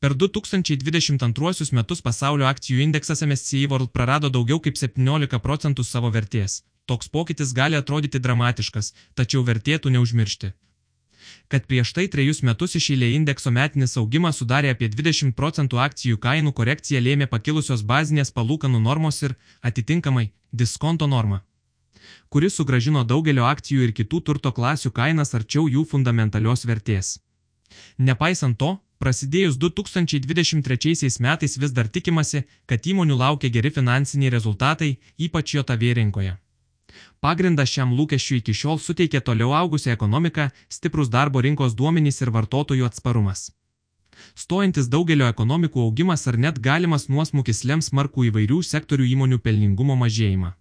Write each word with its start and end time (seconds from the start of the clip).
Per 0.00 0.14
2022 0.16 1.74
metus 1.76 2.00
pasaulio 2.00 2.46
akcijų 2.48 2.80
indeksas 2.86 3.20
MSCI 3.26 3.66
World 3.68 3.90
prarado 3.92 4.30
daugiau 4.32 4.56
kaip 4.64 4.78
17 4.80 5.40
procentų 5.44 5.84
savo 5.84 6.08
vertės. 6.14 6.62
Toks 6.88 7.12
pokytis 7.12 7.52
gali 7.52 7.76
atrodyti 7.76 8.18
dramatiškas, 8.18 8.94
tačiau 9.14 9.44
vertėtų 9.44 9.92
neužmiršti 9.98 10.52
kad 11.50 11.66
prieš 11.66 11.92
tai 11.94 12.06
trejus 12.10 12.40
metus 12.46 12.74
išėlė 12.78 13.10
indekso 13.14 13.50
metinis 13.54 13.96
augimas 14.00 14.38
sudarė 14.40 14.70
apie 14.72 14.88
20 14.88 15.34
procentų 15.38 15.78
akcijų 15.84 16.18
kainų 16.22 16.52
korekcija 16.58 17.02
lėmė 17.02 17.26
pakilusios 17.30 17.82
bazinės 17.86 18.32
palūkanų 18.34 18.80
normos 18.82 19.20
ir, 19.26 19.36
atitinkamai, 19.62 20.30
diskonto 20.50 21.06
norma 21.10 21.42
kuris 22.30 22.56
sugražino 22.58 23.02
daugelio 23.04 23.44
akcijų 23.46 23.88
ir 23.88 23.92
kitų 24.00 24.20
turto 24.26 24.52
klasių 24.56 24.92
kainas 24.94 25.34
arčiau 25.38 25.66
jų 25.68 25.84
fundamentalios 25.92 26.64
vertės. 26.70 27.18
Nepaisant 27.98 28.58
to, 28.58 28.76
prasidėjus 29.00 29.56
2023 29.56 31.20
metais 31.24 31.56
vis 31.62 31.72
dar 31.72 31.88
tikimasi, 31.88 32.44
kad 32.66 32.86
įmonių 32.92 33.16
laukia 33.16 33.48
geri 33.48 33.72
finansiniai 33.72 34.32
rezultatai, 34.36 34.98
ypač 35.18 35.54
JOTV 35.56 35.94
rinkoje. 35.98 36.36
Pagrindą 37.24 37.64
šiam 37.72 37.94
lūkesčiu 37.96 38.40
iki 38.40 38.52
šiol 38.60 38.78
suteikė 38.82 39.20
toliau 39.24 39.54
augusi 39.56 39.92
ekonomika, 39.94 40.50
stiprus 40.68 41.08
darbo 41.08 41.40
rinkos 41.46 41.76
duomenys 41.78 42.20
ir 42.20 42.32
vartotojų 42.36 42.86
atsparumas. 42.88 43.50
Stojantis 44.36 44.88
daugelio 44.92 45.28
ekonomikų 45.32 45.84
augimas 45.86 46.26
ar 46.28 46.36
net 46.36 46.58
galimas 46.60 47.08
nuosmukis 47.08 47.64
lems 47.64 47.92
markų 47.96 48.26
įvairių 48.30 48.62
sektorių 48.70 49.06
įmonių 49.14 49.38
pelningumo 49.44 49.96
mažėjimą. 50.02 50.52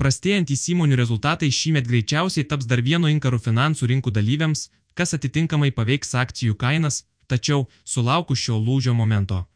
Prastėjantys 0.00 0.68
įmonių 0.72 0.96
rezultatai 1.00 1.50
šįmet 1.52 1.88
greičiausiai 1.88 2.46
taps 2.48 2.68
dar 2.70 2.80
vienu 2.80 3.10
inkaru 3.12 3.40
finansų 3.40 3.88
rinkų 3.92 4.12
dalyviams, 4.18 4.70
kas 4.94 5.14
atitinkamai 5.16 5.70
paveiks 5.76 6.14
akcijų 6.22 6.56
kainas, 6.60 7.04
tačiau 7.32 7.66
sulaukus 7.94 8.44
šio 8.44 8.60
lūžio 8.66 8.94
momento. 8.98 9.46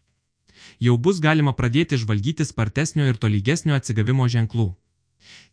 Jau 0.80 0.96
bus 0.96 1.20
galima 1.26 1.52
pradėti 1.60 2.00
žvalgyti 2.00 2.44
spartesnio 2.48 3.06
ir 3.10 3.20
tolygesnio 3.22 3.77
atsigavimo 3.77 4.27
ženklų. 4.33 4.72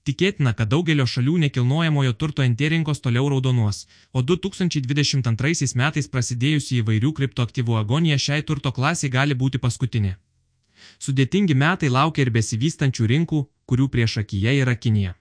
Tikėtina, 0.08 0.52
kad 0.58 0.70
daugelio 0.74 1.06
šalių 1.08 1.38
nekilnojamojo 1.46 2.14
turto 2.20 2.44
NT 2.46 2.70
rinkos 2.74 3.00
toliau 3.06 3.30
raudonuos, 3.32 3.86
o 4.12 4.22
2022 4.22 5.72
metais 5.80 6.10
prasidėjusi 6.16 6.82
įvairių 6.82 7.14
kriptoaktyvų 7.20 7.80
agonija 7.80 8.20
šiai 8.26 8.44
turto 8.50 8.74
klasiai 8.76 9.14
gali 9.14 9.38
būti 9.44 9.62
paskutinė. 9.64 10.18
Sudėtingi 11.00 11.56
metai 11.56 11.90
laukia 11.90 12.26
ir 12.26 12.34
besivystančių 12.36 13.08
rinkų, 13.14 13.40
kurių 13.66 13.88
prieš 13.96 14.20
akiją 14.26 14.58
yra 14.66 14.76
Kinija. 14.76 15.16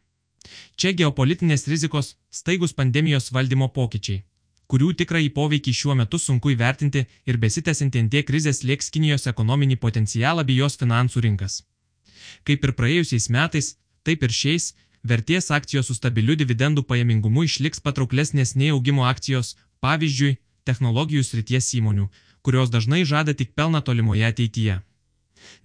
Čia 0.77 0.91
geopolitinės 0.99 1.69
rizikos, 1.71 2.17
staigus 2.31 2.75
pandemijos 2.75 3.31
valdymo 3.31 3.69
pokyčiai, 3.77 4.25
kurių 4.73 4.95
tikrąjį 5.01 5.29
poveikį 5.37 5.73
šiuo 5.77 5.95
metu 5.99 6.17
sunku 6.17 6.55
įvertinti 6.55 7.03
ir 7.29 7.39
besitęsinti 7.41 8.01
NT 8.07 8.23
krizės 8.29 8.63
lieks 8.65 8.89
Kinijos 8.95 9.29
ekonominį 9.29 9.77
potencialą 9.83 10.45
bei 10.49 10.57
jos 10.57 10.79
finansų 10.81 11.25
rinkas. 11.27 11.59
Kaip 12.49 12.65
ir 12.65 12.73
praėjusiais 12.79 13.29
metais, 13.37 13.75
taip 14.07 14.25
ir 14.25 14.33
šiais, 14.33 14.71
vertės 15.05 15.51
akcijos 15.53 15.91
su 15.91 15.97
stabiliu 15.99 16.39
dividendų 16.41 16.87
pajamingumu 16.89 17.45
išliks 17.49 17.85
patrauklesnės 17.85 18.55
nei 18.57 18.71
augimo 18.77 19.05
akcijos, 19.11 19.57
pavyzdžiui, 19.85 20.39
technologijų 20.65 21.27
srities 21.27 21.69
įmonių, 21.77 22.09
kurios 22.41 22.73
dažnai 22.73 23.03
žada 23.13 23.37
tik 23.37 23.53
pelną 23.59 23.83
tolimoje 23.85 24.25
ateityje. 24.31 24.79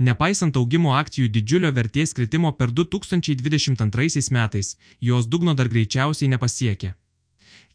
Nepaisant 0.10 0.58
augimo 0.60 0.98
akcijų 0.98 1.32
didžiulio 1.32 1.72
vertės 1.72 2.12
kritimo 2.18 2.52
per 2.60 2.76
2022 2.76 4.28
metais, 4.36 4.76
jos 5.00 5.32
dugno 5.32 5.56
dar 5.56 5.72
greičiausiai 5.72 6.34
nepasiekė. 6.34 6.94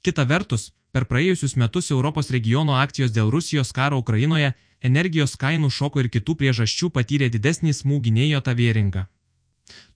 Kita 0.02 0.26
vertus, 0.26 0.72
per 0.92 1.06
praėjusius 1.08 1.56
metus 1.56 1.90
Europos 1.90 2.28
regiono 2.30 2.76
akcijos 2.76 3.12
dėl 3.16 3.30
Rusijos 3.32 3.72
karo 3.72 3.98
Ukrainoje, 4.02 4.52
energijos 4.88 5.36
kainų 5.40 5.70
šoko 5.70 6.02
ir 6.02 6.10
kitų 6.12 6.36
priežasčių 6.42 6.90
patyrė 6.96 7.30
didesnį 7.32 7.72
smūgį 7.78 8.12
nei 8.18 8.28
jo 8.32 8.40
tavėringa. 8.48 9.06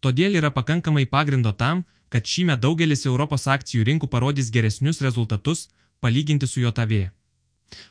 Todėl 0.01 0.39
yra 0.41 0.51
pakankamai 0.51 1.05
pagrindo 1.07 1.53
tam, 1.53 1.85
kad 2.09 2.25
šįmet 2.25 2.63
daugelis 2.63 3.05
Europos 3.05 3.47
akcijų 3.51 3.85
rinkų 3.91 4.09
parodys 4.09 4.51
geresnius 4.55 5.03
rezultatus, 5.05 5.69
palyginti 6.01 6.47
su 6.47 6.63
JOTV. 6.65 7.11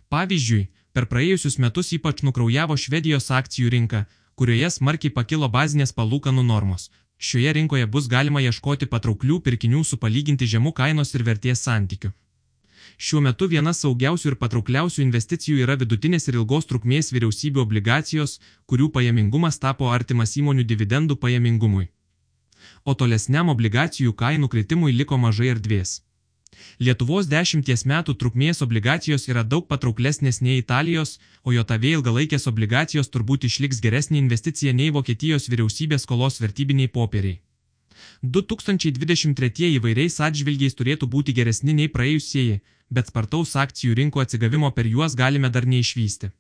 Pavyzdžiui, 0.10 0.68
per 0.94 1.06
praėjusius 1.12 1.60
metus 1.60 1.92
ypač 1.98 2.24
nukraujavo 2.24 2.78
Švedijos 2.80 3.30
akcijų 3.30 3.74
rinka, 3.76 4.06
kurioje 4.40 4.72
smarkiai 4.80 5.14
pakilo 5.14 5.50
bazinės 5.52 5.94
palūkanų 5.94 6.46
normos. 6.48 6.90
Šioje 7.18 7.54
rinkoje 7.60 7.86
bus 7.88 8.08
galima 8.12 8.42
ieškoti 8.42 8.90
patrauklių 8.92 9.42
pirkinių 9.44 9.84
su 9.84 10.00
palyginti 10.00 10.48
žemų 10.56 10.74
kainos 10.80 11.14
ir 11.16 11.24
vertės 11.28 11.64
santykiu. 11.68 12.16
Šiuo 12.98 13.22
metu 13.22 13.48
viena 13.52 13.74
saugiausių 13.76 14.32
ir 14.32 14.38
patraukliausių 14.40 15.04
investicijų 15.04 15.66
yra 15.66 15.76
vidutinės 15.82 16.30
ir 16.30 16.40
ilgos 16.40 16.70
trukmės 16.70 17.12
vyriausybių 17.12 17.62
obligacijos, 17.66 18.40
kurių 18.66 18.90
pajamingumas 18.96 19.60
tapo 19.60 19.92
artimas 19.92 20.38
įmonių 20.40 20.64
dividendų 20.64 21.20
pajamingumui. 21.20 21.90
O 22.86 22.96
tolesniam 22.96 23.52
obligacijų 23.52 24.14
kainų 24.14 24.48
kritimui 24.50 24.96
liko 24.96 25.18
mažai 25.18 25.52
erdvės. 25.54 26.02
Lietuvos 26.80 27.28
dešimties 27.28 27.84
metų 27.92 28.16
trukmės 28.22 28.62
obligacijos 28.66 29.28
yra 29.28 29.44
daug 29.44 29.68
patrauklesnės 29.68 30.40
nei 30.42 30.62
Italijos, 30.62 31.18
o 31.44 31.52
JOTV 31.52 31.90
ilgalaikės 31.98 32.48
obligacijos 32.52 33.12
turbūt 33.12 33.48
išliks 33.50 33.82
geresnė 33.84 34.22
investicija 34.22 34.74
nei 34.74 34.94
Vokietijos 34.98 35.50
vyriausybės 35.52 36.08
skolos 36.08 36.40
vertybiniai 36.40 36.88
popieriai. 36.88 37.42
2023 38.22 39.76
įvairiais 39.76 40.20
atžvilgiais 40.28 40.76
turėtų 40.80 41.10
būti 41.12 41.36
geresni 41.36 41.76
nei 41.76 41.92
praėjusieji, 41.92 42.62
bet 42.90 43.12
spartaus 43.12 43.56
akcijų 43.56 43.96
rinkų 44.02 44.24
atsigavimo 44.24 44.72
per 44.72 44.90
juos 44.90 45.16
galime 45.16 45.50
dar 45.50 45.66
neišvysti. 45.66 46.32